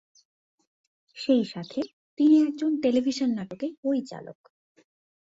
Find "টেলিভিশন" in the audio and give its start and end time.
2.81-3.29